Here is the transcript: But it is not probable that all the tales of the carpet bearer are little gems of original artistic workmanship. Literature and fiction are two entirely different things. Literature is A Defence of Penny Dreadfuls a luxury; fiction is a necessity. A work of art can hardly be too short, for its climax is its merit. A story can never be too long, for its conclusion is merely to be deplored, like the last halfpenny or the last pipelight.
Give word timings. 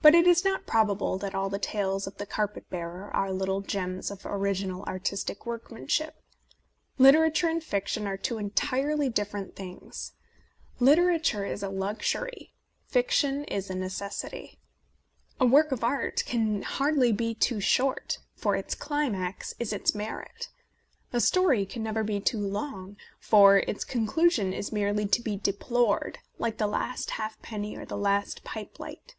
But 0.00 0.14
it 0.14 0.28
is 0.28 0.44
not 0.44 0.64
probable 0.64 1.18
that 1.18 1.34
all 1.34 1.50
the 1.50 1.58
tales 1.58 2.06
of 2.06 2.18
the 2.18 2.24
carpet 2.24 2.70
bearer 2.70 3.10
are 3.14 3.32
little 3.32 3.60
gems 3.62 4.12
of 4.12 4.24
original 4.24 4.84
artistic 4.84 5.44
workmanship. 5.44 6.22
Literature 6.98 7.48
and 7.48 7.62
fiction 7.62 8.06
are 8.06 8.16
two 8.16 8.38
entirely 8.38 9.08
different 9.08 9.56
things. 9.56 10.12
Literature 10.78 11.44
is 11.44 11.64
A 11.64 11.66
Defence 11.66 11.66
of 11.66 11.68
Penny 11.68 11.74
Dreadfuls 11.74 11.74
a 11.74 11.80
luxury; 11.80 12.54
fiction 12.86 13.44
is 13.46 13.70
a 13.70 13.74
necessity. 13.74 14.58
A 15.40 15.46
work 15.46 15.72
of 15.72 15.82
art 15.82 16.22
can 16.24 16.62
hardly 16.62 17.10
be 17.10 17.34
too 17.34 17.58
short, 17.58 18.18
for 18.36 18.54
its 18.54 18.76
climax 18.76 19.52
is 19.58 19.72
its 19.72 19.96
merit. 19.96 20.48
A 21.12 21.20
story 21.20 21.66
can 21.66 21.82
never 21.82 22.04
be 22.04 22.20
too 22.20 22.38
long, 22.38 22.96
for 23.18 23.56
its 23.58 23.84
conclusion 23.84 24.52
is 24.52 24.70
merely 24.70 25.06
to 25.08 25.20
be 25.20 25.36
deplored, 25.36 26.20
like 26.38 26.58
the 26.58 26.68
last 26.68 27.10
halfpenny 27.10 27.76
or 27.76 27.84
the 27.84 27.98
last 27.98 28.44
pipelight. 28.44 29.16